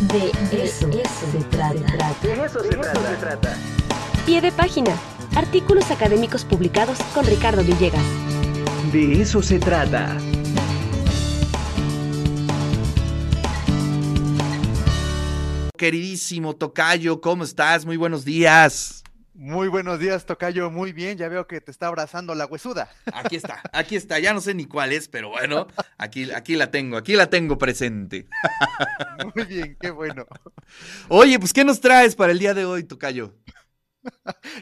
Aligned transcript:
De 0.00 0.30
eso, 0.64 0.90
se 0.90 1.44
trata. 1.50 1.74
De 2.22 2.32
eso 2.32 2.62
se 2.62 2.70
trata. 2.70 3.54
Pie 4.24 4.40
de 4.40 4.50
página. 4.50 4.96
Artículos 5.36 5.90
académicos 5.90 6.42
publicados 6.46 6.98
con 7.14 7.26
Ricardo 7.26 7.62
Villegas. 7.62 8.02
De 8.92 9.20
eso 9.20 9.42
se 9.42 9.58
trata. 9.58 10.16
Queridísimo 15.76 16.56
Tocayo, 16.56 17.20
¿cómo 17.20 17.44
estás? 17.44 17.84
Muy 17.84 17.98
buenos 17.98 18.24
días. 18.24 18.99
Muy 19.34 19.68
buenos 19.68 20.00
días, 20.00 20.26
Tocayo. 20.26 20.70
Muy 20.70 20.92
bien, 20.92 21.16
ya 21.16 21.28
veo 21.28 21.46
que 21.46 21.60
te 21.60 21.70
está 21.70 21.86
abrazando 21.86 22.34
la 22.34 22.46
huesuda. 22.46 22.90
Aquí 23.12 23.36
está, 23.36 23.62
aquí 23.72 23.96
está. 23.96 24.18
Ya 24.18 24.34
no 24.34 24.40
sé 24.40 24.54
ni 24.54 24.66
cuál 24.66 24.92
es, 24.92 25.08
pero 25.08 25.30
bueno, 25.30 25.68
aquí, 25.98 26.30
aquí 26.32 26.56
la 26.56 26.70
tengo, 26.70 26.96
aquí 26.96 27.14
la 27.14 27.30
tengo 27.30 27.56
presente. 27.56 28.26
Muy 29.34 29.44
bien, 29.44 29.76
qué 29.80 29.90
bueno. 29.90 30.26
Oye, 31.08 31.38
pues, 31.38 31.52
¿qué 31.52 31.64
nos 31.64 31.80
traes 31.80 32.16
para 32.16 32.32
el 32.32 32.38
día 32.38 32.54
de 32.54 32.64
hoy, 32.64 32.84
Tocayo? 32.84 33.36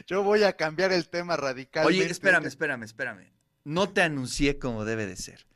Yo 0.07 0.23
voy 0.23 0.43
a 0.43 0.53
cambiar 0.53 0.91
el 0.91 1.09
tema 1.09 1.35
radicalmente. 1.35 2.01
Oye, 2.01 2.11
espérame, 2.11 2.45
espérame, 2.45 2.83
espérame. 2.83 3.31
No 3.63 3.89
te 3.89 4.01
anuncié 4.01 4.59
como 4.59 4.85
debe 4.85 5.07
de 5.07 5.15
ser. 5.15 5.47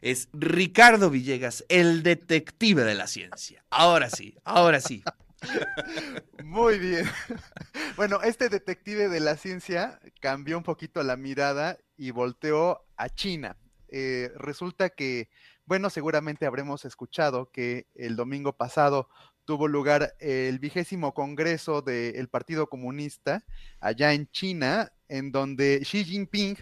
Es 0.00 0.28
Ricardo 0.32 1.10
Villegas, 1.10 1.64
el 1.68 2.02
detective 2.02 2.84
de 2.84 2.94
la 2.94 3.06
ciencia. 3.06 3.64
Ahora 3.70 4.08
sí, 4.08 4.36
ahora 4.44 4.80
sí. 4.80 5.02
Muy 6.44 6.78
bien. 6.78 7.06
Bueno, 7.96 8.22
este 8.22 8.48
detective 8.48 9.08
de 9.10 9.20
la 9.20 9.36
ciencia 9.36 10.00
cambió 10.20 10.56
un 10.56 10.62
poquito 10.62 11.02
la 11.02 11.18
mirada 11.18 11.76
y 11.98 12.12
volteó 12.12 12.86
a 12.96 13.10
China. 13.10 13.58
Eh, 13.88 14.30
resulta 14.36 14.88
que, 14.88 15.28
bueno, 15.66 15.90
seguramente 15.90 16.46
habremos 16.46 16.86
escuchado 16.86 17.50
que 17.50 17.88
el 17.94 18.16
domingo 18.16 18.56
pasado 18.56 19.10
tuvo 19.44 19.68
lugar 19.68 20.14
el 20.18 20.58
vigésimo 20.60 21.12
congreso 21.12 21.82
del 21.82 22.28
Partido 22.28 22.68
Comunista 22.68 23.44
allá 23.80 24.14
en 24.14 24.30
China, 24.30 24.92
en 25.08 25.30
donde 25.30 25.80
Xi 25.82 26.04
Jinping 26.04 26.56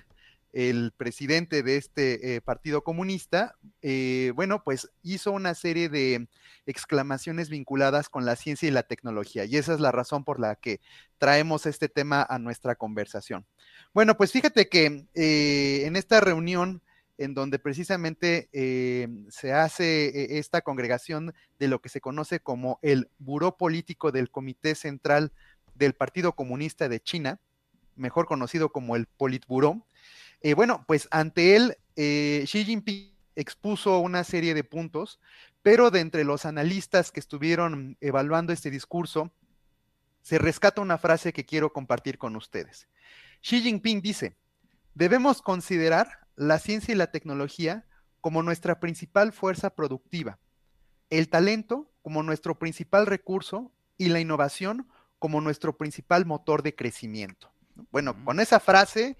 el 0.53 0.93
presidente 0.97 1.63
de 1.63 1.77
este 1.77 2.37
eh, 2.37 2.41
Partido 2.41 2.83
Comunista, 2.83 3.57
eh, 3.83 4.33
bueno, 4.35 4.63
pues 4.65 4.91
hizo 5.03 5.33
una 5.33 5.55
serie 5.55 5.89
de 5.89 6.29
exclamaciones 6.67 7.51
vinculadas 7.51 8.09
con 8.09 8.25
la 8.25 8.37
ciencia 8.37 8.69
y 8.69 8.73
la 8.73 8.83
tecnología. 8.83 9.45
Y 9.45 9.57
esa 9.57 9.75
es 9.75 9.81
la 9.81 9.93
razón 9.93 10.25
por 10.25 10.41
la 10.41 10.57
que 10.57 10.81
traemos 11.19 11.67
este 11.67 11.89
tema 11.89 12.27
a 12.29 12.39
nuestra 12.39 12.77
conversación. 12.77 13.47
Bueno, 13.93 14.17
pues 14.17 14.33
fíjate 14.33 14.69
que 14.69 15.07
eh, 15.15 15.83
en 15.85 15.97
esta 15.97 16.21
reunión 16.21 16.83
en 17.19 17.35
donde 17.35 17.59
precisamente 17.59 18.49
se 19.29 19.53
hace 19.53 20.39
esta 20.39 20.61
congregación 20.61 21.35
de 21.59 21.67
lo 21.67 21.81
que 21.81 21.89
se 21.89 22.01
conoce 22.01 22.39
como 22.39 22.79
el 22.81 23.11
Buró 23.19 23.57
Político 23.57 24.13
del 24.13 24.31
Comité 24.31 24.77
Central 24.77 25.33
del 25.75 25.95
Partido 25.95 26.37
Comunista 26.37 26.89
de 26.89 27.01
China, 27.01 27.41
mejor 27.97 28.27
conocido 28.27 28.71
como 28.71 28.97
el 28.97 29.07
Politburó, 29.07 29.85
eh, 30.41 30.55
bueno, 30.55 30.85
pues 30.87 31.09
ante 31.11 31.57
él, 31.57 31.77
eh, 31.97 32.45
Xi 32.47 32.65
Jinping 32.65 33.13
expuso 33.37 33.99
una 34.01 34.25
serie 34.25 34.55
de 34.55 34.65
puntos, 34.65 35.21
pero 35.63 35.91
de 35.91 36.01
entre 36.01 36.25
los 36.25 36.45
analistas 36.45 37.13
que 37.13 37.21
estuvieron 37.21 37.97
evaluando 38.01 38.53
este 38.53 38.71
discurso, 38.71 39.33
se 40.23 40.39
rescata 40.39 40.81
una 40.81 40.99
frase 40.99 41.33
que 41.33 41.45
quiero 41.45 41.73
compartir 41.73 42.19
con 42.19 42.37
ustedes. 42.37 42.89
Xi 43.41 43.63
Jinping 43.63 44.01
dice, 44.01 44.37
debemos 44.95 45.43
considerar 45.43 46.27
la 46.37 46.59
ciencia 46.59 46.93
y 46.93 46.97
la 46.97 47.11
tecnología 47.11 47.87
como 48.21 48.43
nuestra 48.43 48.81
principal 48.81 49.33
fuerza 49.33 49.71
productiva, 49.71 50.39
el 51.11 51.29
talento 51.29 51.91
como 52.03 52.23
nuestro 52.23 52.59
principal 52.59 53.07
recurso 53.07 53.73
y 53.97 54.09
la 54.09 54.21
innovación 54.21 54.89
como 55.19 55.41
nuestro 55.41 55.77
principal 55.77 56.27
motor 56.27 56.63
de 56.63 56.75
crecimiento. 56.75 57.51
Bueno, 57.91 58.25
con 58.25 58.41
esa 58.41 58.61
frase 58.61 59.17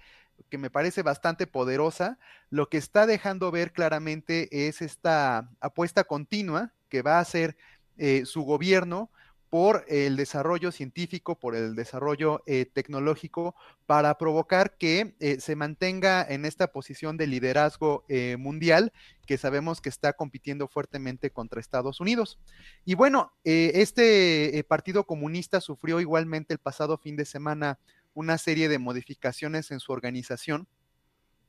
que 0.49 0.57
me 0.57 0.69
parece 0.69 1.03
bastante 1.03 1.47
poderosa, 1.47 2.17
lo 2.49 2.69
que 2.69 2.77
está 2.77 3.05
dejando 3.05 3.51
ver 3.51 3.71
claramente 3.71 4.67
es 4.67 4.81
esta 4.81 5.49
apuesta 5.59 6.03
continua 6.03 6.73
que 6.89 7.01
va 7.01 7.17
a 7.17 7.21
hacer 7.21 7.55
eh, 7.97 8.25
su 8.25 8.43
gobierno 8.43 9.09
por 9.49 9.83
el 9.87 10.15
desarrollo 10.15 10.71
científico, 10.71 11.39
por 11.39 11.55
el 11.55 11.75
desarrollo 11.75 12.43
eh, 12.45 12.65
tecnológico, 12.71 13.55
para 13.87 14.15
provocar 14.17 14.77
que 14.77 15.15
eh, 15.19 15.39
se 15.39 15.55
mantenga 15.55 16.23
en 16.23 16.45
esta 16.45 16.71
posición 16.71 17.17
de 17.17 17.25
liderazgo 17.25 18.05
mundial 18.37 18.93
que 19.25 19.39
sabemos 19.39 19.81
que 19.81 19.89
está 19.89 20.13
compitiendo 20.13 20.67
fuertemente 20.67 21.31
contra 21.31 21.59
Estados 21.59 21.99
Unidos. 21.99 22.39
Y 22.85 22.93
bueno, 22.93 23.33
este 23.43 24.63
Partido 24.67 25.05
Comunista 25.05 25.61
sufrió 25.61 25.99
igualmente 25.99 26.53
el 26.53 26.59
pasado 26.59 26.97
fin 26.97 27.15
de 27.15 27.25
semana 27.25 27.79
una 28.13 28.37
serie 28.37 28.69
de 28.69 28.79
modificaciones 28.79 29.71
en 29.71 29.79
su 29.79 29.91
organización. 29.91 30.67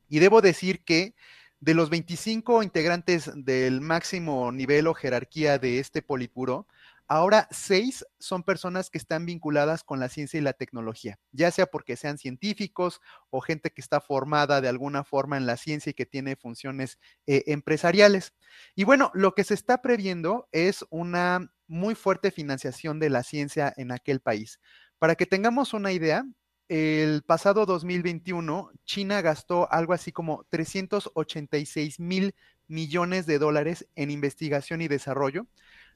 Y 0.09 0.19
debo 0.19 0.41
decir 0.41 0.83
que 0.83 1.15
de 1.61 1.75
los 1.75 1.89
25 1.89 2.63
integrantes 2.63 3.31
del 3.35 3.81
máximo 3.81 4.51
nivel 4.51 4.87
o 4.87 4.95
jerarquía 4.95 5.59
de 5.59 5.79
este 5.79 6.01
Politburo, 6.01 6.67
ahora 7.07 7.47
seis 7.51 8.03
son 8.19 8.41
personas 8.41 8.89
que 8.89 8.97
están 8.97 9.25
vinculadas 9.25 9.83
con 9.83 9.99
la 9.99 10.09
ciencia 10.09 10.39
y 10.39 10.41
la 10.41 10.53
tecnología, 10.53 11.19
ya 11.31 11.51
sea 11.51 11.67
porque 11.67 11.97
sean 11.97 12.17
científicos 12.17 12.99
o 13.29 13.41
gente 13.41 13.69
que 13.69 13.81
está 13.81 14.01
formada 14.01 14.59
de 14.59 14.69
alguna 14.69 15.03
forma 15.03 15.37
en 15.37 15.45
la 15.45 15.55
ciencia 15.55 15.91
y 15.91 15.93
que 15.93 16.07
tiene 16.07 16.35
funciones 16.35 16.97
eh, 17.27 17.43
empresariales. 17.45 18.33
Y 18.75 18.85
bueno, 18.85 19.11
lo 19.13 19.35
que 19.35 19.43
se 19.43 19.53
está 19.53 19.81
previendo 19.83 20.47
es 20.51 20.83
una 20.89 21.53
muy 21.67 21.93
fuerte 21.93 22.31
financiación 22.31 22.99
de 22.99 23.09
la 23.09 23.23
ciencia 23.23 23.71
en 23.77 23.91
aquel 23.91 24.19
país. 24.19 24.59
Para 24.97 25.15
que 25.15 25.25
tengamos 25.25 25.73
una 25.73 25.91
idea, 25.91 26.25
el 26.71 27.21
pasado 27.23 27.65
2021, 27.65 28.71
China 28.85 29.19
gastó 29.19 29.69
algo 29.73 29.91
así 29.91 30.13
como 30.13 30.45
386 30.47 31.99
mil 31.99 32.33
millones 32.69 33.25
de 33.25 33.39
dólares 33.39 33.89
en 33.97 34.09
investigación 34.09 34.81
y 34.81 34.87
desarrollo, 34.87 35.47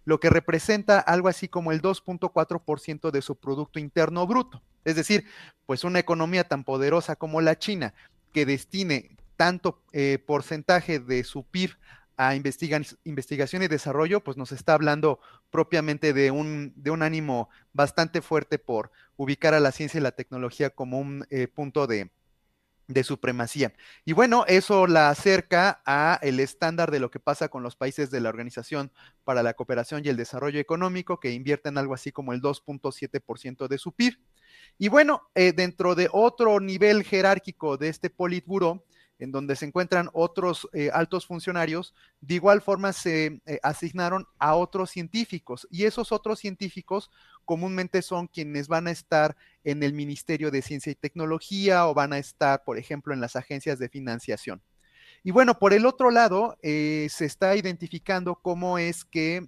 lo 0.04 0.20
que 0.20 0.30
representa 0.30 1.00
algo 1.00 1.30
así 1.30 1.48
como 1.48 1.72
el 1.72 1.82
2.4% 1.82 3.10
de 3.12 3.22
su 3.22 3.38
Producto 3.38 3.80
Interno 3.80 4.28
Bruto. 4.28 4.62
Es 4.84 4.98
decir, 4.98 5.24
pues 5.66 5.86
una 5.86 6.00
economía 6.00 6.44
tan 6.44 6.66
poderosa 6.66 7.16
como 7.16 7.40
la 7.40 7.58
China, 7.58 7.94
que 8.34 8.46
destine 8.46 9.16
tanto 9.38 9.82
eh, 9.94 10.20
porcentaje 10.28 11.00
de 11.00 11.24
su 11.24 11.46
PIB 11.46 11.72
a 12.18 12.36
investigación 12.36 13.64
y 13.64 13.68
desarrollo, 13.68 14.24
pues 14.24 14.38
nos 14.38 14.52
está 14.52 14.74
hablando 14.74 15.20
propiamente 15.50 16.14
de 16.14 16.32
un, 16.32 16.74
de 16.76 16.92
un 16.92 17.02
ánimo 17.02 17.50
bastante 17.74 18.22
fuerte 18.22 18.60
por 18.60 18.92
ubicar 19.18 19.54
a 19.54 19.60
la 19.60 19.72
ciencia 19.72 20.00
y 20.00 20.04
la 20.04 20.12
tecnología 20.12 20.70
como 20.70 21.00
un 21.00 21.26
eh, 21.30 21.48
punto 21.48 21.88
de, 21.88 22.12
de 22.88 23.04
supremacía. 23.04 23.74
Y 24.06 24.14
bueno, 24.14 24.46
eso 24.48 24.88
la 24.88 25.10
acerca 25.10 25.82
a 25.86 26.20
el 26.22 26.40
estándar 26.40 26.92
de 26.92 27.00
lo 27.00 27.10
que 27.10 27.20
pasa 27.20 27.50
con 27.50 27.64
los 27.64 27.76
países 27.76 28.12
de 28.12 28.22
la 28.22 28.30
Organización 28.30 28.92
para 29.24 29.44
la 29.44 29.54
Cooperación 29.54 30.04
y 30.06 30.10
el 30.10 30.18
Desarrollo 30.18 30.60
Económico, 30.60 31.20
que 31.20 31.32
invierten 31.32 31.78
algo 31.78 31.94
así 31.94 32.12
como 32.12 32.34
el 32.34 32.42
2.7% 32.42 33.68
de 33.68 33.78
su 33.78 33.92
PIB. 33.92 34.18
Y 34.78 34.90
bueno, 34.90 35.30
eh, 35.36 35.54
dentro 35.54 35.96
de 35.96 36.10
otro 36.12 36.60
nivel 36.60 37.04
jerárquico 37.04 37.78
de 37.78 37.90
este 37.90 38.10
Politburo, 38.10 38.84
en 39.20 39.32
donde 39.32 39.56
se 39.56 39.66
encuentran 39.66 40.10
otros 40.14 40.68
eh, 40.74 40.90
altos 40.94 41.26
funcionarios, 41.26 41.94
de 42.22 42.36
igual 42.36 42.62
forma 42.62 42.94
se 42.94 43.42
eh, 43.46 43.60
asignaron 43.64 44.26
a 44.40 44.56
otros 44.56 44.90
científicos 44.90 45.68
y 45.72 45.86
esos 45.86 46.12
otros 46.12 46.40
científicos 46.40 47.10
comúnmente 47.46 48.02
son 48.02 48.28
quienes 48.28 48.68
van 48.68 48.88
a 48.88 48.92
estar 48.92 49.36
en 49.64 49.84
el 49.84 49.94
Ministerio 49.94 50.52
de 50.52 50.62
Ciencia 50.62 50.92
y 50.92 50.96
Tecnología 50.96 51.88
o 51.88 51.94
van 51.94 52.14
a 52.14 52.18
estar, 52.18 52.64
por 52.64 52.78
ejemplo, 52.78 53.14
en 53.14 53.22
las 53.22 53.36
agencias 53.36 53.80
de 53.80 53.90
financiación. 53.90 54.62
Y 55.24 55.32
bueno, 55.32 55.58
por 55.58 55.74
el 55.74 55.88
otro 55.88 56.12
lado, 56.12 56.56
eh, 56.62 57.08
se 57.10 57.26
está 57.26 57.56
identificando 57.56 58.36
cómo 58.36 58.78
es 58.78 59.06
que 59.06 59.48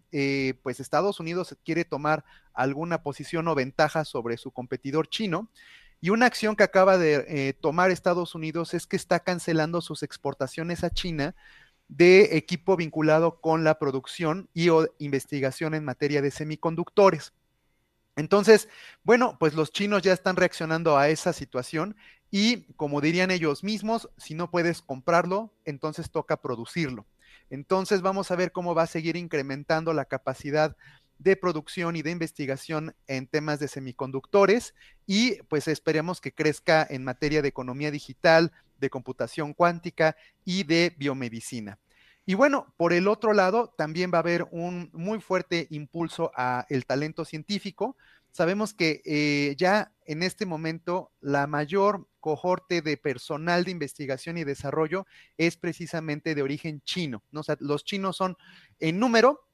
pues 0.64 0.80
Estados 0.80 1.20
Unidos 1.20 1.56
quiere 1.64 1.86
tomar 1.86 2.24
alguna 2.54 3.04
posición 3.04 3.48
o 3.48 3.54
ventaja 3.54 4.04
sobre 4.04 4.38
su 4.38 4.50
competidor 4.50 5.08
chino 5.08 5.52
y 6.00 6.10
una 6.12 6.28
acción 6.28 6.56
que 6.56 6.64
acaba 6.64 6.98
de 6.98 7.26
eh, 7.28 7.54
tomar 7.54 7.92
Estados 7.92 8.36
Unidos 8.36 8.74
es 8.74 8.86
que 8.86 8.96
está 8.96 9.20
cancelando 9.20 9.82
sus 9.82 10.04
exportaciones 10.04 10.84
a 10.84 10.90
China 10.90 11.36
de 11.88 12.38
equipo 12.38 12.76
vinculado 12.76 13.40
con 13.40 13.64
la 13.64 13.80
producción 13.80 14.50
y 14.54 14.70
o 14.70 14.88
investigación 15.00 15.74
en 15.74 15.86
materia 15.86 16.22
de 16.22 16.32
semiconductores. 16.32 17.34
Entonces, 18.16 18.68
bueno, 19.04 19.38
pues 19.40 19.54
los 19.54 19.72
chinos 19.72 20.02
ya 20.02 20.12
están 20.12 20.36
reaccionando 20.36 20.98
a 20.98 21.10
esa 21.10 21.34
situación 21.34 21.96
y 22.30 22.74
como 22.74 23.00
dirían 23.00 23.32
ellos 23.32 23.64
mismos, 23.64 24.10
si 24.18 24.34
no 24.34 24.52
puedes 24.52 24.82
comprarlo, 24.82 25.54
entonces 25.66 26.12
toca 26.12 26.42
producirlo. 26.42 27.06
Entonces 27.50 28.02
vamos 28.02 28.32
a 28.32 28.36
ver 28.36 28.52
cómo 28.52 28.76
va 28.76 28.84
a 28.84 28.88
seguir 28.88 29.16
incrementando 29.16 29.94
la 29.94 30.06
capacidad 30.06 30.76
de 31.20 31.36
producción 31.36 31.96
y 31.96 32.02
de 32.02 32.12
investigación 32.12 32.96
en 33.08 33.28
temas 33.28 33.60
de 33.60 33.68
semiconductores 33.68 34.74
y 35.06 35.42
pues 35.44 35.68
esperemos 35.68 36.22
que 36.22 36.34
crezca 36.34 36.86
en 36.90 37.04
materia 37.04 37.42
de 37.42 37.48
economía 37.48 37.92
digital, 37.92 38.52
de 38.80 38.90
computación 38.90 39.54
cuántica 39.54 40.16
y 40.46 40.64
de 40.64 40.96
biomedicina. 40.98 41.80
Y 42.26 42.34
bueno, 42.34 42.74
por 42.76 42.92
el 42.92 43.08
otro 43.08 43.32
lado, 43.32 43.74
también 43.78 44.12
va 44.14 44.18
a 44.18 44.20
haber 44.20 44.48
un 44.52 44.90
muy 44.92 45.22
fuerte 45.22 45.68
impulso 45.70 46.32
a 46.36 46.66
el 46.70 46.86
talento 46.86 47.24
científico. 47.24 47.96
Sabemos 48.32 48.74
que 48.74 49.02
eh, 49.06 49.56
ya 49.58 49.94
en 50.06 50.22
este 50.22 50.46
momento 50.46 51.12
la 51.22 51.48
mayor 51.48 52.10
cohorte 52.20 52.82
de 52.82 52.98
personal 52.98 53.64
de 53.64 53.72
investigación 53.72 54.38
y 54.38 54.44
desarrollo 54.44 55.08
es 55.38 55.56
precisamente 55.56 56.36
de 56.36 56.42
origen 56.42 56.82
chino. 56.82 57.24
¿no? 57.32 57.40
O 57.40 57.44
sea, 57.44 57.56
los 57.62 57.86
chinos 57.86 58.18
son 58.18 58.36
en 58.80 59.00
número 59.00 59.47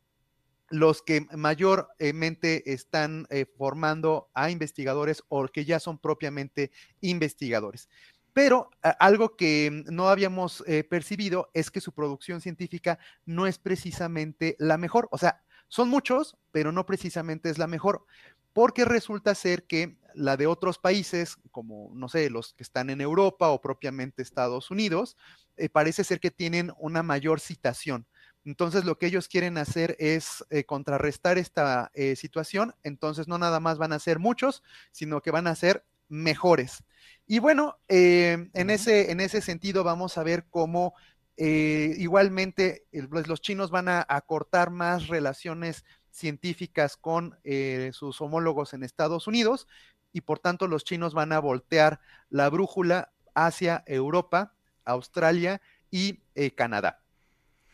los 0.74 1.04
que 1.04 1.28
mayormente 1.38 2.74
están 2.74 3.28
eh, 3.30 3.46
formando 3.46 4.32
a 4.34 4.50
investigadores 4.50 5.24
o 5.30 5.46
que 5.46 5.66
ya 5.66 5.80
son 5.80 6.00
propiamente 6.00 6.72
investigadores. 7.00 7.90
Pero 8.34 8.72
algo 9.00 9.36
que 9.36 9.84
no 9.92 10.10
habíamos 10.10 10.64
eh, 10.66 10.84
percibido 10.84 11.52
es 11.54 11.70
que 11.70 11.80
su 11.80 11.92
producción 11.92 12.42
científica 12.42 12.98
no 13.28 13.46
es 13.46 13.60
precisamente 13.60 14.56
la 14.58 14.80
mejor. 14.80 15.08
O 15.12 15.20
sea, 15.20 15.44
son 15.68 15.90
muchos, 15.90 16.38
pero 16.52 16.72
no 16.72 16.88
precisamente 16.88 17.52
es 17.52 17.60
la 17.60 17.68
mejor, 17.68 18.08
porque 18.52 18.84
resulta 18.84 19.36
ser 19.36 19.68
que 19.68 19.98
la 20.16 20.38
de 20.38 20.48
otros 20.48 20.80
países, 20.80 21.38
como, 21.52 21.92
no 21.94 22.10
sé, 22.10 22.32
los 22.32 22.56
que 22.56 22.64
están 22.64 22.90
en 22.90 23.00
Europa 23.00 23.50
o 23.50 23.62
propiamente 23.62 24.24
Estados 24.24 24.72
Unidos, 24.72 25.18
eh, 25.56 25.70
parece 25.70 26.04
ser 26.04 26.20
que 26.20 26.32
tienen 26.32 26.72
una 26.80 27.04
mayor 27.04 27.40
citación. 27.40 28.08
Entonces 28.46 28.84
lo 28.84 28.98
que 28.98 29.06
ellos 29.06 29.28
quieren 29.28 29.58
hacer 29.58 29.96
es 30.00 30.44
eh, 30.50 30.66
contrarrestar 30.66 31.38
esta 31.38 31.92
eh, 31.94 32.16
situación. 32.16 32.76
Entonces 32.84 33.28
no 33.28 33.38
nada 33.38 33.60
más 33.60 33.78
van 33.78 33.94
a 33.94 34.00
ser 34.00 34.20
muchos, 34.20 34.64
sino 34.92 35.22
que 35.22 35.32
van 35.32 35.48
a 35.48 35.56
ser 35.56 35.86
mejores. 36.10 36.84
Y 37.26 37.40
bueno, 37.40 37.78
eh, 37.88 38.50
en, 38.54 38.70
ese, 38.70 39.12
en 39.12 39.22
ese 39.22 39.42
sentido 39.42 39.84
vamos 39.84 40.18
a 40.18 40.24
ver 40.24 40.46
cómo 40.50 40.94
igualmente 41.36 42.86
pues, 43.10 43.28
los 43.28 43.42
chinos 43.42 43.72
van 43.72 43.90
a 43.90 44.06
acortar 44.08 44.70
más 44.70 45.08
relaciones 45.08 45.84
científicas 46.12 46.96
con 46.96 47.40
sus 47.92 48.22
homólogos 48.22 48.76
en 48.76 48.84
Estados 48.84 49.26
Unidos 49.26 49.68
y 50.12 50.22
por 50.22 50.38
tanto 50.38 50.68
los 50.68 50.84
chinos 50.84 51.16
van 51.16 51.32
a 51.32 51.40
voltear 51.40 52.00
la 52.30 52.52
brújula 52.52 53.14
hacia 53.34 53.84
Europa, 53.88 54.54
Australia 54.86 55.60
y 55.90 56.20
Canadá. 56.56 57.03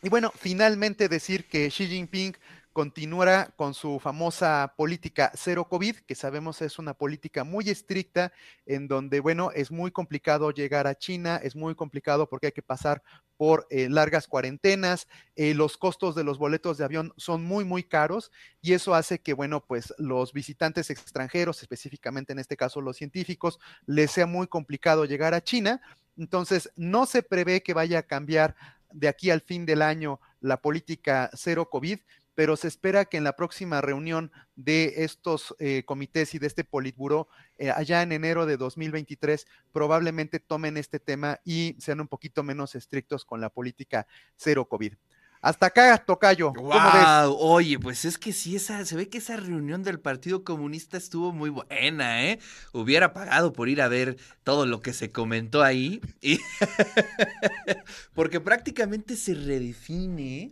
Y 0.02 0.08
bueno, 0.08 0.32
finalmente 0.34 1.10
decir 1.10 1.50
que 1.50 1.68
Xi 1.68 1.88
Jinping 1.88 2.34
continuará 2.72 3.54
con 3.58 3.74
su 3.74 4.00
famosa 4.00 4.74
política 4.78 5.34
cero 5.36 5.68
COVID, 5.68 5.98
que 5.98 6.16
sabemos 6.16 6.62
es 6.62 6.80
una 6.80 6.94
política 6.94 7.44
muy 7.44 7.70
estricta, 7.70 8.32
en 8.66 8.88
donde, 8.88 9.20
bueno, 9.20 9.52
es 9.52 9.72
muy 9.72 9.92
complicado 9.92 10.52
llegar 10.52 10.88
a 10.88 10.96
China, 10.96 11.42
es 11.44 11.58
muy 11.58 11.76
complicado 11.76 12.30
porque 12.30 12.48
hay 12.48 12.52
que 12.54 12.62
pasar 12.62 13.04
por 13.36 13.68
eh, 13.70 13.90
largas 13.90 14.28
cuarentenas, 14.28 15.10
eh, 15.36 15.54
los 15.54 15.76
costos 15.76 16.16
de 16.16 16.24
los 16.24 16.38
boletos 16.38 16.78
de 16.78 16.86
avión 16.86 17.12
son 17.18 17.44
muy, 17.44 17.66
muy 17.66 17.84
caros 17.84 18.32
y 18.62 18.72
eso 18.72 18.96
hace 18.96 19.20
que, 19.20 19.34
bueno, 19.34 19.66
pues 19.66 19.94
los 19.98 20.32
visitantes 20.32 20.90
extranjeros, 20.90 21.62
específicamente 21.62 22.32
en 22.32 22.40
este 22.40 22.56
caso 22.56 22.80
los 22.80 22.96
científicos, 22.96 23.60
les 23.86 24.12
sea 24.12 24.28
muy 24.28 24.48
complicado 24.48 25.04
llegar 25.04 25.34
a 25.34 25.44
China. 25.44 25.82
Entonces, 26.18 26.70
no 26.76 27.06
se 27.06 27.24
prevé 27.24 27.64
que 27.64 27.74
vaya 27.74 28.00
a 28.00 28.04
cambiar 28.04 28.56
de 28.92 29.08
aquí 29.08 29.30
al 29.30 29.42
fin 29.42 29.66
del 29.66 29.82
año 29.82 30.20
la 30.42 30.62
política 30.62 31.30
cero 31.34 31.70
COVID, 31.70 32.00
pero 32.40 32.56
se 32.56 32.70
espera 32.70 33.04
que 33.04 33.18
en 33.18 33.26
la 33.26 33.36
próxima 33.36 33.82
reunión 33.82 34.32
de 34.56 35.04
estos 35.04 35.54
eh, 35.60 35.84
comités 35.86 36.34
y 36.34 36.40
de 36.40 36.48
este 36.48 36.64
Politburo, 36.64 37.28
eh, 37.58 37.70
allá 37.70 38.02
en 38.02 38.14
enero 38.14 38.46
de 38.46 38.56
2023, 38.56 39.46
probablemente 39.74 40.40
tomen 40.40 40.78
este 40.78 41.02
tema 41.02 41.42
y 41.44 41.76
sean 41.80 42.00
un 42.00 42.08
poquito 42.08 42.42
menos 42.42 42.76
estrictos 42.76 43.26
con 43.26 43.42
la 43.42 43.50
política 43.50 44.08
cero 44.38 44.70
COVID. 44.70 44.94
Hasta 45.42 45.68
acá, 45.68 45.98
Tocayo. 45.98 46.52
Wow, 46.52 47.38
oye, 47.40 47.80
pues 47.80 48.04
es 48.04 48.18
que 48.18 48.34
sí, 48.34 48.58
esa, 48.58 48.84
se 48.86 48.98
ve 48.98 49.08
que 49.08 49.20
esa 49.20 49.38
reunión 49.38 49.84
del 49.84 50.00
Partido 50.00 50.44
Comunista 50.44 50.98
estuvo 50.98 51.32
muy 51.32 51.50
buena, 51.50 52.26
¿eh? 52.26 52.40
Hubiera 52.74 53.14
pagado 53.14 53.54
por 53.54 53.70
ir 53.70 53.82
a 53.82 53.88
ver 53.88 54.18
todo 54.44 54.66
lo 54.66 54.82
que 54.82 54.92
se 54.92 55.12
comentó 55.12 55.64
ahí. 55.64 56.02
Porque 58.14 58.42
prácticamente 58.42 59.16
se 59.16 59.34
redefine. 59.34 60.52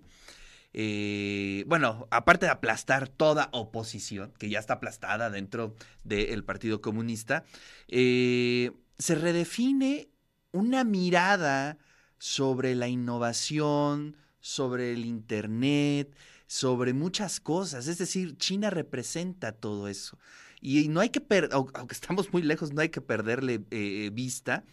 Eh, 0.72 1.66
bueno, 1.68 2.08
aparte 2.10 2.46
de 2.46 2.52
aplastar 2.54 3.10
toda 3.10 3.50
oposición, 3.52 4.32
que 4.38 4.50
ya 4.50 4.60
está 4.60 4.76
aplastada 4.76 5.30
dentro 5.30 5.76
del 6.06 6.46
Partido 6.46 6.80
Comunista, 6.80 7.44
eh, 7.90 8.72
se 8.98 9.16
redefine 9.16 10.08
una 10.54 10.86
mirada 10.86 11.78
sobre 12.20 12.74
la 12.74 12.88
innovación, 12.88 14.16
sobre 14.48 14.94
el 14.94 15.06
Internet, 15.06 16.16
sobre 16.48 16.94
muchas 16.94 17.42
cosas. 17.42 17.88
Es 17.88 17.98
decir, 17.98 18.38
China 18.38 18.70
representa 18.70 19.52
todo 19.52 19.90
eso. 19.90 20.18
Y 20.62 20.88
no 20.88 21.02
hay 21.02 21.10
que 21.10 21.20
perder, 21.20 21.50
aunque 21.52 21.94
estamos 21.94 22.32
muy 22.32 22.42
lejos, 22.42 22.74
no 22.74 22.82
hay 22.82 22.90
que 22.90 23.02
perderle 23.02 23.62
eh, 23.72 24.10
vista, 24.14 24.64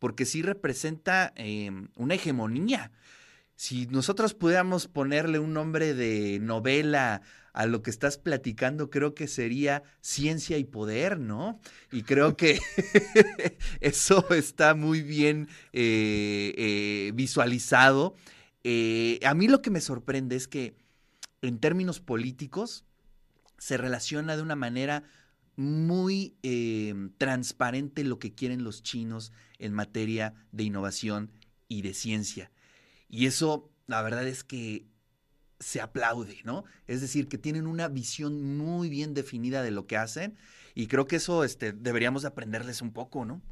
porque 0.00 0.26
sí 0.26 0.42
representa 0.42 1.32
em, 1.36 1.88
una 1.96 2.14
hegemonía. 2.14 2.90
Si 3.54 3.86
nosotros 3.86 4.34
pudiéramos 4.34 4.88
ponerle 4.88 5.38
un 5.38 5.52
nombre 5.52 5.94
de 5.94 6.40
novela 6.40 7.22
a 7.52 7.66
lo 7.66 7.82
que 7.82 7.90
estás 7.90 8.18
platicando, 8.18 8.90
creo 8.90 9.14
que 9.14 9.28
sería 9.28 9.82
ciencia 10.00 10.58
y 10.58 10.64
poder, 10.64 11.18
¿no? 11.18 11.60
Y 11.92 12.02
creo 12.02 12.36
que 12.36 12.58
eso 13.80 14.26
está 14.30 14.74
muy 14.74 15.02
bien 15.02 15.48
eh, 15.72 16.54
eh, 16.56 17.12
visualizado 17.14 18.16
eh, 18.64 19.20
a 19.24 19.34
mí 19.34 19.48
lo 19.48 19.62
que 19.62 19.70
me 19.70 19.80
sorprende 19.80 20.36
es 20.36 20.48
que 20.48 20.76
en 21.42 21.58
términos 21.58 22.00
políticos 22.00 22.84
se 23.58 23.76
relaciona 23.76 24.36
de 24.36 24.42
una 24.42 24.56
manera 24.56 25.04
muy 25.56 26.36
eh, 26.42 26.94
transparente 27.18 28.04
lo 28.04 28.18
que 28.18 28.34
quieren 28.34 28.64
los 28.64 28.82
chinos 28.82 29.32
en 29.58 29.74
materia 29.74 30.34
de 30.52 30.64
innovación 30.64 31.30
y 31.68 31.82
de 31.82 31.94
ciencia. 31.94 32.50
Y 33.08 33.26
eso, 33.26 33.70
la 33.86 34.02
verdad 34.02 34.26
es 34.26 34.44
que 34.44 34.86
se 35.58 35.80
aplaude, 35.80 36.38
¿no? 36.44 36.64
Es 36.86 37.02
decir, 37.02 37.28
que 37.28 37.36
tienen 37.36 37.66
una 37.66 37.88
visión 37.88 38.56
muy 38.56 38.88
bien 38.88 39.12
definida 39.12 39.62
de 39.62 39.70
lo 39.70 39.86
que 39.86 39.98
hacen 39.98 40.38
y 40.74 40.86
creo 40.86 41.06
que 41.06 41.16
eso 41.16 41.44
este, 41.44 41.72
deberíamos 41.72 42.24
aprenderles 42.24 42.80
un 42.80 42.92
poco, 42.92 43.26
¿no? 43.26 43.42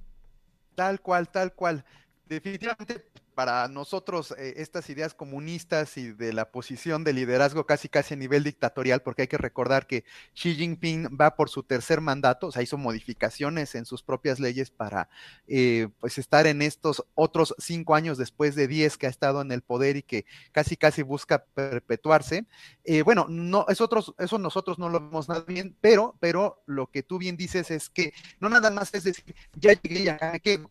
Tal 0.74 1.00
cual, 1.02 1.28
tal 1.28 1.54
cual. 1.54 1.84
Definitivamente 2.26 3.04
para 3.38 3.68
nosotros 3.68 4.34
eh, 4.36 4.54
estas 4.56 4.90
ideas 4.90 5.14
comunistas 5.14 5.96
y 5.96 6.10
de 6.10 6.32
la 6.32 6.50
posición 6.50 7.04
de 7.04 7.12
liderazgo 7.12 7.66
casi 7.66 7.88
casi 7.88 8.14
a 8.14 8.16
nivel 8.16 8.42
dictatorial, 8.42 9.00
porque 9.00 9.22
hay 9.22 9.28
que 9.28 9.38
recordar 9.38 9.86
que 9.86 10.02
Xi 10.34 10.56
Jinping 10.56 11.16
va 11.16 11.36
por 11.36 11.48
su 11.48 11.62
tercer 11.62 12.00
mandato, 12.00 12.48
o 12.48 12.50
sea, 12.50 12.64
hizo 12.64 12.76
modificaciones 12.76 13.76
en 13.76 13.86
sus 13.86 14.02
propias 14.02 14.40
leyes 14.40 14.72
para 14.72 15.08
eh, 15.46 15.86
pues 16.00 16.18
estar 16.18 16.48
en 16.48 16.62
estos 16.62 17.04
otros 17.14 17.54
cinco 17.58 17.94
años 17.94 18.18
después 18.18 18.56
de 18.56 18.66
diez 18.66 18.98
que 18.98 19.06
ha 19.06 19.10
estado 19.10 19.40
en 19.40 19.52
el 19.52 19.62
poder 19.62 19.96
y 19.96 20.02
que 20.02 20.26
casi 20.50 20.76
casi 20.76 21.02
busca 21.02 21.44
perpetuarse. 21.44 22.44
Eh, 22.82 23.02
bueno, 23.02 23.26
no, 23.28 23.66
es 23.68 23.80
otros, 23.80 24.16
eso 24.18 24.38
nosotros 24.38 24.80
no 24.80 24.88
lo 24.88 24.98
vemos 24.98 25.28
nada 25.28 25.44
bien, 25.46 25.76
pero, 25.80 26.16
pero 26.18 26.64
lo 26.66 26.88
que 26.88 27.04
tú 27.04 27.18
bien 27.18 27.36
dices 27.36 27.70
es 27.70 27.88
que 27.88 28.12
no 28.40 28.48
nada 28.48 28.72
más 28.72 28.92
es 28.94 29.04
decir, 29.04 29.36
ya 29.54 29.74
llegué, 29.80 30.02
ya 30.02 30.18
que 30.40 30.66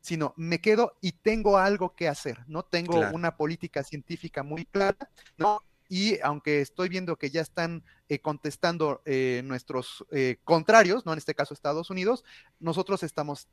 sino 0.00 0.34
me 0.36 0.60
quedo 0.60 0.96
y 1.00 1.12
tengo 1.12 1.58
algo 1.58 1.94
que 1.94 2.08
hacer, 2.08 2.38
¿no? 2.46 2.62
Tengo 2.62 2.98
una 3.12 3.36
política 3.36 3.82
científica 3.82 4.42
muy 4.42 4.64
clara, 4.64 4.96
¿no? 5.36 5.62
Y 5.88 6.20
aunque 6.22 6.60
estoy 6.60 6.88
viendo 6.88 7.16
que 7.16 7.30
ya 7.30 7.40
están 7.40 7.82
eh, 8.08 8.20
contestando 8.20 9.02
eh, 9.04 9.42
nuestros 9.44 10.04
eh, 10.12 10.36
contrarios, 10.44 11.04
¿no? 11.04 11.12
En 11.12 11.18
este 11.18 11.34
caso 11.34 11.52
Estados 11.52 11.90
Unidos, 11.90 12.24
nosotros 12.60 13.02
estamos 13.02 13.48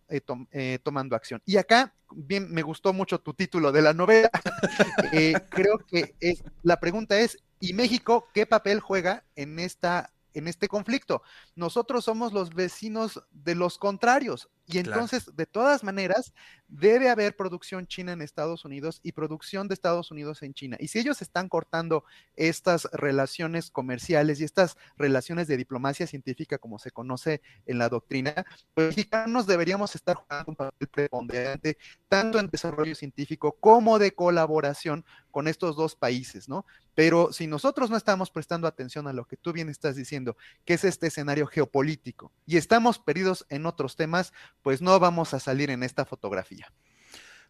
tomando 0.83 1.15
acción. 1.15 1.41
Y 1.45 1.57
acá, 1.57 1.95
bien, 2.11 2.51
me 2.51 2.61
gustó 2.61 2.93
mucho 2.93 3.19
tu 3.19 3.33
título 3.33 3.71
de 3.71 3.81
la 3.81 3.93
novela. 3.93 4.29
creo 5.49 5.79
que 5.79 6.13
es, 6.19 6.43
la 6.61 6.79
pregunta 6.79 7.19
es, 7.19 7.39
¿y 7.59 7.73
México 7.73 8.27
qué 8.35 8.45
papel 8.45 8.81
juega 8.81 9.23
en 9.35 9.59
esta 9.59 10.13
en 10.33 10.47
este 10.47 10.67
conflicto. 10.67 11.23
Nosotros 11.55 12.05
somos 12.05 12.31
los 12.31 12.53
vecinos 12.53 13.23
de 13.31 13.55
los 13.55 13.79
contrarios 13.79 14.49
y 14.67 14.79
entonces, 14.79 15.33
de 15.35 15.45
todas 15.45 15.83
maneras, 15.83 16.33
debe 16.67 17.09
haber 17.09 17.37
producción 17.37 17.87
china 17.87 18.11
en 18.11 18.21
Estados 18.21 18.65
Unidos 18.65 18.99
y 19.01 19.13
producción 19.13 19.69
de 19.69 19.73
Estados 19.73 20.11
Unidos 20.11 20.43
en 20.43 20.53
China. 20.53 20.75
Y 20.79 20.89
si 20.89 20.99
ellos 20.99 21.21
están 21.21 21.47
cortando 21.47 22.03
estas 22.35 22.83
relaciones 22.91 23.71
comerciales 23.71 24.41
y 24.41 24.43
estas 24.43 24.75
relaciones 24.97 25.47
de 25.47 25.55
diplomacia 25.55 26.05
científica, 26.05 26.57
como 26.57 26.79
se 26.79 26.91
conoce 26.91 27.41
en 27.65 27.77
la 27.77 27.87
doctrina, 27.87 28.45
pues 28.73 28.89
mexicanos 28.89 29.47
deberíamos 29.47 29.95
estar 29.95 30.17
jugando 30.17 30.51
un 30.51 30.55
papel 30.57 30.87
preponderante 30.89 31.77
tanto 32.09 32.37
en 32.37 32.47
desarrollo 32.47 32.95
científico 32.95 33.55
como 33.59 33.99
de 33.99 34.11
colaboración 34.13 35.05
con 35.31 35.47
estos 35.47 35.75
dos 35.75 35.95
países, 35.95 36.49
¿no? 36.49 36.65
Pero 36.95 37.31
si 37.31 37.45
nosotros 37.45 37.91
no 37.91 37.95
estamos 37.95 38.31
prestando 38.31 38.67
atención 38.67 39.07
a 39.07 39.13
lo 39.13 39.25
que 39.25 39.37
tú 39.37 39.53
bien 39.53 39.69
estás 39.69 39.95
diciendo, 39.95 40.35
que 40.65 40.73
es 40.73 40.83
este 40.83 41.07
escenario 41.07 41.45
geopolítico, 41.45 42.31
y 42.47 42.57
estamos 42.57 42.97
perdidos 42.97 43.45
en 43.49 43.67
otros 43.67 43.95
temas, 43.95 44.33
pues 44.67 44.81
no 44.81 44.99
vamos 44.99 45.33
a 45.33 45.39
salir 45.39 45.69
en 45.69 45.81
esta 45.81 46.03
fotografía. 46.03 46.73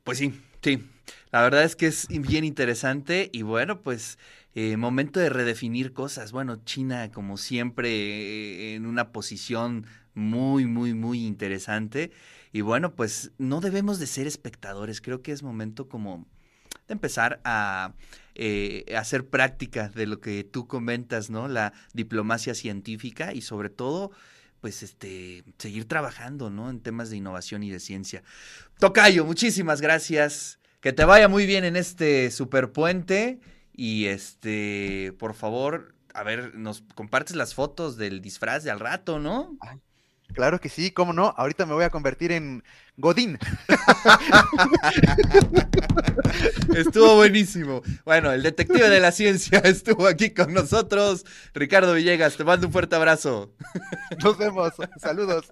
Pues 0.03 0.19
sí, 0.19 0.39
sí. 0.61 0.87
La 1.31 1.41
verdad 1.41 1.63
es 1.63 1.75
que 1.75 1.87
es 1.87 2.07
bien 2.09 2.43
interesante 2.43 3.31
y 3.33 3.41
bueno, 3.41 3.81
pues 3.81 4.19
eh, 4.53 4.77
momento 4.77 5.19
de 5.19 5.29
redefinir 5.29 5.93
cosas. 5.93 6.31
Bueno, 6.31 6.57
China 6.63 7.11
como 7.11 7.37
siempre 7.37 7.89
eh, 7.89 8.75
en 8.75 8.85
una 8.85 9.11
posición 9.11 9.87
muy, 10.13 10.67
muy, 10.67 10.93
muy 10.93 11.25
interesante. 11.25 12.11
Y 12.53 12.61
bueno, 12.61 12.93
pues 12.93 13.31
no 13.39 13.61
debemos 13.61 13.97
de 13.97 14.05
ser 14.05 14.27
espectadores. 14.27 15.01
Creo 15.01 15.23
que 15.23 15.31
es 15.31 15.41
momento 15.41 15.89
como 15.89 16.27
de 16.87 16.93
empezar 16.93 17.41
a 17.45 17.95
eh, 18.35 18.85
hacer 18.95 19.27
práctica 19.27 19.89
de 19.89 20.05
lo 20.05 20.19
que 20.19 20.43
tú 20.43 20.67
comentas, 20.67 21.31
¿no? 21.31 21.47
La 21.47 21.73
diplomacia 21.95 22.53
científica 22.53 23.33
y 23.33 23.41
sobre 23.41 23.71
todo 23.71 24.11
pues 24.61 24.83
este 24.83 25.43
seguir 25.57 25.87
trabajando, 25.87 26.49
¿no? 26.49 26.69
En 26.69 26.79
temas 26.79 27.09
de 27.09 27.17
innovación 27.17 27.63
y 27.63 27.69
de 27.69 27.79
ciencia. 27.79 28.23
Tocayo, 28.79 29.25
muchísimas 29.25 29.81
gracias. 29.81 30.59
Que 30.81 30.93
te 30.93 31.05
vaya 31.05 31.27
muy 31.27 31.45
bien 31.45 31.65
en 31.65 31.75
este 31.75 32.29
superpuente 32.31 33.39
y 33.73 34.05
este, 34.05 35.13
por 35.19 35.33
favor, 35.33 35.95
a 36.13 36.23
ver, 36.23 36.55
nos 36.55 36.83
compartes 36.95 37.35
las 37.35 37.53
fotos 37.53 37.97
del 37.97 38.21
disfraz 38.21 38.63
de 38.63 38.71
al 38.71 38.79
rato, 38.79 39.19
¿no? 39.19 39.57
Claro 40.33 40.59
que 40.59 40.69
sí, 40.69 40.91
cómo 40.91 41.13
no. 41.13 41.33
Ahorita 41.37 41.65
me 41.65 41.73
voy 41.73 41.83
a 41.83 41.89
convertir 41.89 42.31
en 42.31 42.63
Godín. 42.97 43.37
Estuvo 46.75 47.15
buenísimo. 47.15 47.81
Bueno, 48.05 48.31
el 48.31 48.43
detective 48.43 48.89
de 48.89 48.99
la 48.99 49.11
ciencia 49.11 49.59
estuvo 49.63 50.07
aquí 50.07 50.31
con 50.31 50.53
nosotros. 50.53 51.25
Ricardo 51.53 51.93
Villegas, 51.93 52.37
te 52.37 52.43
mando 52.43 52.67
un 52.67 52.73
fuerte 52.73 52.95
abrazo. 52.95 53.53
Nos 54.23 54.37
vemos. 54.37 54.73
Saludos. 54.99 55.51